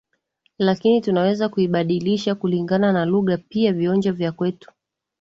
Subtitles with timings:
[0.57, 4.71] lakini tunaweza kuibadilisha kulingana na lugha pia vionjo vya kwetu